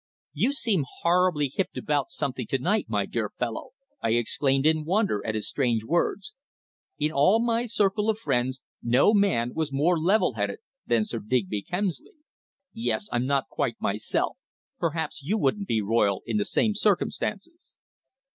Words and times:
"You 0.33 0.51
seem 0.51 0.83
horribly 1.03 1.47
hipped 1.55 1.77
about 1.77 2.09
something 2.09 2.47
to 2.47 2.57
night, 2.57 2.87
my 2.89 3.05
dear 3.05 3.29
fellow!" 3.37 3.73
I 4.01 4.13
exclaimed 4.13 4.65
in 4.65 4.83
wonder 4.83 5.23
at 5.23 5.35
his 5.35 5.47
strange 5.47 5.83
words. 5.83 6.33
In 6.97 7.11
all 7.11 7.39
my 7.39 7.67
circle 7.67 8.09
of 8.09 8.17
friends 8.17 8.61
no 8.81 9.13
man 9.13 9.53
was 9.53 9.71
more 9.71 9.99
level 9.99 10.33
headed 10.33 10.57
than 10.87 11.05
Sir 11.05 11.19
Digby 11.19 11.61
Kemsley. 11.61 12.13
"Yes, 12.73 13.09
I'm 13.11 13.27
not 13.27 13.47
quite 13.47 13.79
myself. 13.79 14.37
Perhaps 14.79 15.21
you 15.21 15.37
wouldn't 15.37 15.67
be, 15.67 15.83
Royle, 15.83 16.21
in 16.25 16.37
the 16.37 16.45
same 16.45 16.73
circumstances." 16.73 17.75